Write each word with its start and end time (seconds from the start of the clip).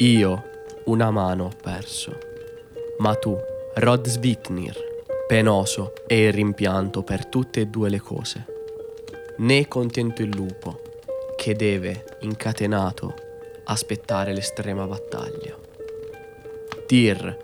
Io 0.00 0.44
una 0.84 1.10
mano 1.10 1.46
ho 1.46 1.52
perso, 1.60 2.16
ma 2.98 3.16
tu, 3.16 3.36
Rod 3.74 4.06
Svitnir, 4.06 4.76
penoso 5.26 5.92
e 6.06 6.26
il 6.26 6.32
rimpianto 6.32 7.02
per 7.02 7.26
tutte 7.26 7.62
e 7.62 7.66
due 7.66 7.88
le 7.88 7.98
cose. 7.98 8.46
Né 9.38 9.66
contento 9.66 10.22
il 10.22 10.28
lupo, 10.28 10.82
che 11.36 11.56
deve, 11.56 12.04
incatenato, 12.20 13.12
aspettare 13.64 14.32
l'estrema 14.32 14.86
battaglia. 14.86 15.58
Tyr, 16.86 17.36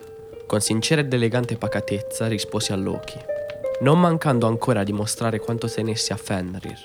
con 0.46 0.60
sincera 0.60 1.00
ed 1.00 1.12
elegante 1.12 1.56
pacatezza, 1.56 2.28
rispose 2.28 2.72
a 2.72 2.76
Loki, 2.76 3.18
non 3.80 3.98
mancando 3.98 4.46
ancora 4.46 4.84
di 4.84 4.92
mostrare 4.92 5.40
quanto 5.40 5.68
tenesse 5.68 6.12
a 6.12 6.16
Fenrir, 6.16 6.78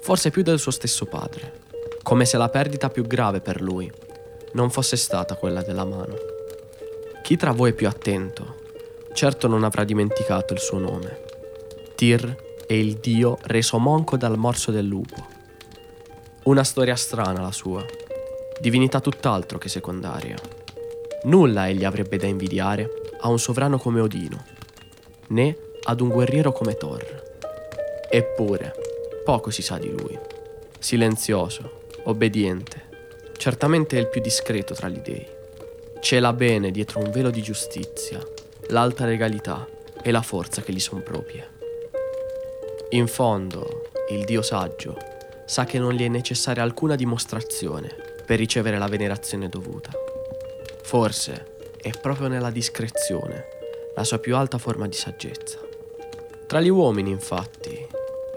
forse 0.00 0.30
più 0.30 0.42
del 0.42 0.58
suo 0.58 0.72
stesso 0.72 1.04
padre, 1.04 1.60
come 2.02 2.24
se 2.24 2.36
la 2.36 2.48
perdita 2.48 2.88
più 2.88 3.06
grave 3.06 3.40
per 3.40 3.60
lui 3.60 4.06
non 4.52 4.70
fosse 4.70 4.96
stata 4.96 5.34
quella 5.36 5.62
della 5.62 5.84
mano. 5.84 6.16
Chi 7.22 7.36
tra 7.36 7.52
voi 7.52 7.70
è 7.70 7.74
più 7.74 7.86
attento, 7.86 8.56
certo 9.12 9.48
non 9.48 9.64
avrà 9.64 9.84
dimenticato 9.84 10.54
il 10.54 10.60
suo 10.60 10.78
nome. 10.78 11.20
Tyr 11.94 12.46
è 12.66 12.72
il 12.72 12.96
dio 12.96 13.38
reso 13.42 13.78
monco 13.78 14.16
dal 14.16 14.38
morso 14.38 14.70
del 14.70 14.86
lupo. 14.86 15.26
Una 16.44 16.64
storia 16.64 16.96
strana 16.96 17.42
la 17.42 17.52
sua, 17.52 17.84
divinità 18.60 19.00
tutt'altro 19.00 19.58
che 19.58 19.68
secondaria. 19.68 20.36
Nulla 21.24 21.68
egli 21.68 21.84
avrebbe 21.84 22.16
da 22.16 22.26
invidiare 22.26 22.88
a 23.20 23.28
un 23.28 23.38
sovrano 23.38 23.78
come 23.78 24.00
Odino, 24.00 24.44
né 25.28 25.56
ad 25.84 26.00
un 26.00 26.08
guerriero 26.08 26.52
come 26.52 26.76
Thor. 26.76 27.22
Eppure, 28.08 28.74
poco 29.24 29.50
si 29.50 29.62
sa 29.62 29.76
di 29.78 29.90
lui. 29.90 30.18
Silenzioso, 30.78 31.82
obbediente, 32.04 32.87
certamente 33.38 33.96
è 33.96 34.00
il 34.00 34.08
più 34.08 34.20
discreto 34.20 34.74
tra 34.74 34.88
gli 34.88 34.98
dei. 34.98 35.26
Cela 36.00 36.32
bene 36.32 36.70
dietro 36.70 37.00
un 37.00 37.10
velo 37.10 37.30
di 37.30 37.40
giustizia, 37.40 38.20
l'alta 38.68 39.04
regalità 39.04 39.66
e 40.02 40.10
la 40.10 40.22
forza 40.22 40.60
che 40.60 40.72
gli 40.72 40.80
son 40.80 41.02
proprie. 41.02 41.56
In 42.90 43.06
fondo, 43.06 43.90
il 44.10 44.24
Dio 44.24 44.42
saggio 44.42 44.96
sa 45.46 45.64
che 45.64 45.78
non 45.78 45.92
gli 45.92 46.04
è 46.04 46.08
necessaria 46.08 46.62
alcuna 46.62 46.96
dimostrazione 46.96 47.94
per 48.26 48.38
ricevere 48.38 48.76
la 48.76 48.88
venerazione 48.88 49.48
dovuta. 49.48 49.90
Forse 50.82 51.56
è 51.80 51.90
proprio 51.90 52.28
nella 52.28 52.50
discrezione 52.50 53.46
la 53.94 54.04
sua 54.04 54.18
più 54.18 54.36
alta 54.36 54.58
forma 54.58 54.88
di 54.88 54.96
saggezza. 54.96 55.58
Tra 56.46 56.60
gli 56.60 56.68
uomini, 56.68 57.10
infatti, 57.10 57.86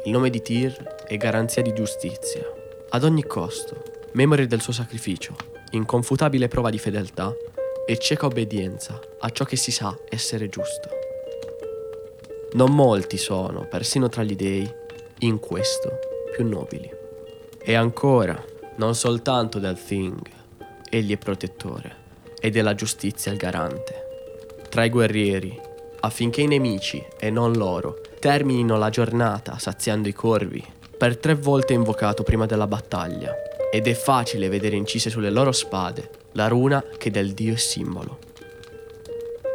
il 0.03 0.11
nome 0.11 0.30
di 0.30 0.41
Tyr 0.41 0.73
è 1.08 1.17
garanzia 1.17 1.61
di 1.61 1.73
giustizia, 1.73 2.45
ad 2.89 3.03
ogni 3.03 3.23
costo, 3.23 3.91
memoria 4.14 4.45
del 4.45 4.62
suo 4.62 4.73
sacrificio, 4.73 5.36
inconfutabile 5.72 6.48
prova 6.48 6.70
di 6.70 6.78
fedeltà 6.78 7.34
e 7.86 7.98
cieca 7.98 8.26
obbedienza 8.26 9.00
a 9.20 9.30
ciò 9.30 9.45
che 9.45 9.56
si 9.56 9.72
sa 9.72 9.98
essere 10.09 10.50
giusto. 10.50 10.90
Non 12.54 12.76
molti 12.76 13.17
sono, 13.17 13.66
persino 13.67 14.09
tra 14.09 14.23
gli 14.23 14.36
dei, 14.36 14.70
in 15.20 15.39
questo 15.39 16.00
più 16.34 16.45
nobili. 16.45 16.89
E 17.58 17.73
ancora, 17.73 18.44
non 18.76 18.95
soltanto 18.95 19.59
del 19.59 19.82
Thing, 19.82 20.20
egli 20.89 21.14
è 21.14 21.17
protettore, 21.17 21.95
e 22.39 22.50
della 22.50 22.76
giustizia 22.76 23.32
il 23.32 23.38
garante. 23.38 24.08
Tra 24.70 24.84
i 24.84 24.89
guerrieri, 24.89 25.58
affinché 26.02 26.42
i 26.42 26.48
nemici, 26.48 27.02
e 27.17 27.30
non 27.30 27.54
loro, 27.54 28.02
terminino 28.20 28.78
la 28.78 28.89
giornata 28.89 29.58
saziando 29.58 30.08
i 30.08 30.14
corvi, 30.14 30.64
per 30.98 31.17
tre 31.17 31.36
volte 31.36 31.73
invocato 31.73 32.23
prima 32.23 32.45
della 32.45 32.67
battaglia, 32.67 33.34
ed 33.72 33.88
è 33.88 33.94
facile 33.94 34.50
vedere 34.50 34.75
incise 34.75 35.09
sulle 35.09 35.30
loro 35.30 35.53
spade 35.53 36.09
la 36.33 36.47
runa 36.47 36.83
che 36.98 37.09
del 37.09 37.33
dio 37.33 37.54
è 37.54 37.58
simbolo. 37.58 38.20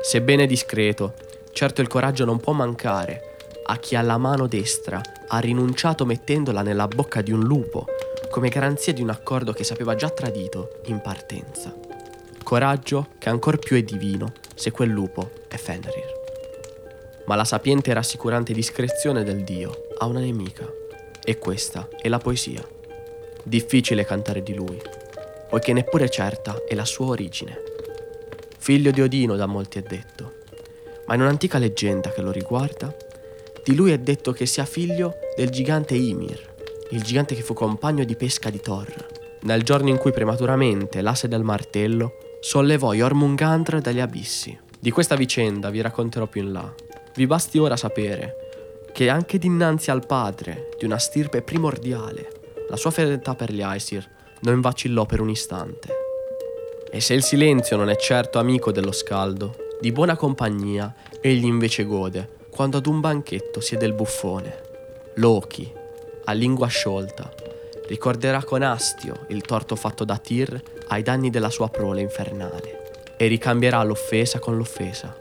Sebbene 0.02 0.46
discreto, 0.46 1.14
certo 1.52 1.82
il 1.82 1.88
coraggio 1.88 2.24
non 2.24 2.40
può 2.40 2.52
mancare 2.52 3.36
a 3.66 3.76
chi 3.78 3.94
alla 3.94 4.16
mano 4.16 4.46
destra 4.46 5.00
ha 5.28 5.38
rinunciato 5.38 6.06
mettendola 6.06 6.62
nella 6.62 6.86
bocca 6.86 7.20
di 7.20 7.32
un 7.32 7.40
lupo 7.40 7.86
come 8.30 8.48
garanzia 8.48 8.92
di 8.92 9.02
un 9.02 9.10
accordo 9.10 9.52
che 9.52 9.64
sapeva 9.64 9.94
già 9.94 10.10
tradito 10.10 10.80
in 10.86 11.00
partenza. 11.00 11.74
Coraggio 12.42 13.08
che 13.18 13.28
ancor 13.28 13.58
più 13.58 13.76
è 13.76 13.82
divino 13.82 14.32
se 14.54 14.70
quel 14.70 14.90
lupo 14.90 15.30
è 15.48 15.56
Fenrir. 15.56 16.14
Ma 17.26 17.34
la 17.34 17.44
sapiente 17.44 17.90
e 17.90 17.94
rassicurante 17.94 18.52
discrezione 18.52 19.24
del 19.24 19.42
dio 19.42 19.88
ha 19.98 20.06
una 20.06 20.20
nemica, 20.20 20.64
e 21.24 21.38
questa 21.38 21.88
è 22.00 22.08
la 22.08 22.18
poesia. 22.18 22.75
Difficile 23.48 24.04
cantare 24.04 24.42
di 24.42 24.54
lui, 24.54 24.76
poiché 25.48 25.72
neppure 25.72 26.08
certa 26.08 26.64
è 26.66 26.74
la 26.74 26.84
sua 26.84 27.06
origine. 27.06 27.56
Figlio 28.58 28.90
di 28.90 29.00
Odino 29.00 29.36
da 29.36 29.46
molti 29.46 29.78
è 29.78 29.82
detto, 29.82 30.32
ma 31.06 31.14
in 31.14 31.20
un'antica 31.20 31.56
leggenda 31.58 32.10
che 32.10 32.22
lo 32.22 32.32
riguarda, 32.32 32.92
di 33.62 33.76
lui 33.76 33.92
è 33.92 33.98
detto 33.98 34.32
che 34.32 34.46
sia 34.46 34.64
figlio 34.64 35.18
del 35.36 35.50
gigante 35.50 35.94
Ymir, 35.94 36.54
il 36.90 37.02
gigante 37.04 37.36
che 37.36 37.42
fu 37.42 37.54
compagno 37.54 38.02
di 38.02 38.16
pesca 38.16 38.50
di 38.50 38.58
Thor, 38.58 38.92
nel 39.42 39.62
giorno 39.62 39.90
in 39.90 39.96
cui 39.98 40.10
prematuramente 40.10 41.00
l'asse 41.00 41.28
del 41.28 41.44
martello 41.44 42.14
sollevò 42.40 42.94
Jormungandr 42.94 43.80
dagli 43.80 44.00
abissi. 44.00 44.58
Di 44.76 44.90
questa 44.90 45.14
vicenda 45.14 45.70
vi 45.70 45.80
racconterò 45.80 46.26
più 46.26 46.42
in 46.42 46.50
là. 46.50 46.74
Vi 47.14 47.26
basti 47.28 47.58
ora 47.58 47.76
sapere 47.76 48.34
che 48.92 49.08
anche 49.08 49.38
dinanzi 49.38 49.92
al 49.92 50.04
padre 50.04 50.70
di 50.76 50.84
una 50.84 50.98
stirpe 50.98 51.42
primordiale 51.42 52.35
la 52.68 52.76
sua 52.76 52.90
fedeltà 52.90 53.34
per 53.34 53.52
gli 53.52 53.62
Aesir 53.62 54.08
non 54.40 54.60
vacillò 54.60 55.06
per 55.06 55.20
un 55.20 55.30
istante. 55.30 55.88
E 56.90 57.00
se 57.00 57.14
il 57.14 57.22
silenzio 57.22 57.76
non 57.76 57.90
è 57.90 57.96
certo 57.96 58.38
amico 58.38 58.72
dello 58.72 58.92
scaldo, 58.92 59.56
di 59.80 59.92
buona 59.92 60.16
compagnia 60.16 60.94
egli 61.20 61.44
invece 61.44 61.84
gode 61.84 62.34
quando 62.50 62.78
ad 62.78 62.86
un 62.86 63.00
banchetto 63.00 63.60
siede 63.60 63.86
il 63.86 63.92
buffone. 63.92 64.62
Loki, 65.16 65.70
a 66.24 66.32
lingua 66.32 66.66
sciolta, 66.66 67.32
ricorderà 67.86 68.42
con 68.42 68.62
astio 68.62 69.26
il 69.28 69.42
torto 69.42 69.76
fatto 69.76 70.04
da 70.04 70.16
Tyr 70.16 70.60
ai 70.88 71.02
danni 71.02 71.30
della 71.30 71.50
sua 71.50 71.68
prole 71.68 72.00
infernale 72.00 73.14
e 73.16 73.26
ricambierà 73.26 73.82
l'offesa 73.82 74.38
con 74.38 74.56
l'offesa. 74.56 75.14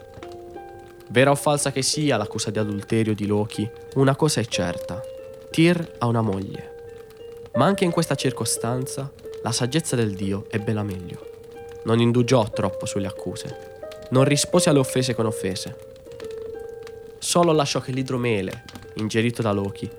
Vera 1.08 1.30
o 1.30 1.36
falsa 1.36 1.70
che 1.70 1.82
sia 1.82 2.16
l'accusa 2.16 2.50
di 2.50 2.58
adulterio 2.58 3.14
di 3.14 3.26
Loki, 3.26 3.68
una 3.94 4.16
cosa 4.16 4.40
è 4.40 4.44
certa. 4.46 5.00
Tyr 5.50 5.92
ha 5.98 6.06
una 6.06 6.22
moglie 6.22 6.74
ma 7.56 7.64
anche 7.64 7.84
in 7.84 7.90
questa 7.90 8.14
circostanza 8.14 9.12
la 9.42 9.52
saggezza 9.52 9.96
del 9.96 10.14
Dio 10.14 10.46
ebbe 10.50 10.72
la 10.72 10.82
meglio. 10.82 11.34
Non 11.84 12.00
indugiò 12.00 12.48
troppo 12.50 12.86
sulle 12.86 13.06
accuse, 13.06 13.78
non 14.10 14.24
rispose 14.24 14.70
alle 14.70 14.78
offese 14.78 15.14
con 15.14 15.26
offese. 15.26 15.76
Solo 17.18 17.52
lasciò 17.52 17.80
che 17.80 17.92
l'idromele, 17.92 18.64
ingerito 18.94 19.42
da 19.42 19.52
Loki, 19.52 19.90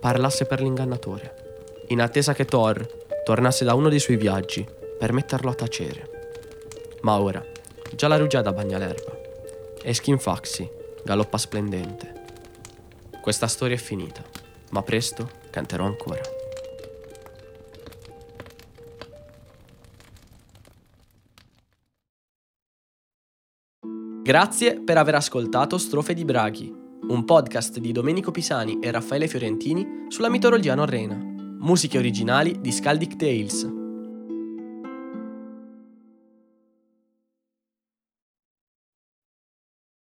parlasse 0.00 0.46
per 0.46 0.60
l'ingannatore, 0.60 1.84
in 1.88 2.00
attesa 2.00 2.32
che 2.32 2.44
Thor 2.44 2.86
tornasse 3.24 3.64
da 3.64 3.74
uno 3.74 3.88
dei 3.88 4.00
suoi 4.00 4.16
viaggi 4.16 4.66
per 4.98 5.12
metterlo 5.12 5.50
a 5.50 5.54
tacere. 5.54 6.10
Ma 7.02 7.20
ora, 7.20 7.44
già 7.94 8.08
la 8.08 8.16
rugiada 8.16 8.52
bagna 8.52 8.78
l'erba 8.78 9.18
e 9.82 9.92
Skinfaxi 9.92 10.70
galoppa 11.04 11.38
splendente. 11.38 12.20
Questa 13.20 13.46
storia 13.46 13.76
è 13.76 13.78
finita, 13.78 14.22
ma 14.70 14.82
presto 14.82 15.28
canterò 15.50 15.84
ancora. 15.84 16.41
Grazie 24.22 24.80
per 24.80 24.98
aver 24.98 25.16
ascoltato 25.16 25.78
Strofe 25.78 26.14
di 26.14 26.24
Braghi, 26.24 26.72
un 27.08 27.24
podcast 27.24 27.80
di 27.80 27.90
Domenico 27.90 28.30
Pisani 28.30 28.78
e 28.78 28.92
Raffaele 28.92 29.26
Fiorentini 29.26 30.04
sulla 30.06 30.30
mitologia 30.30 30.76
norrena. 30.76 31.16
Musiche 31.58 31.98
originali 31.98 32.60
di 32.60 32.70
Skaldic 32.70 33.16
Tales. 33.16 33.81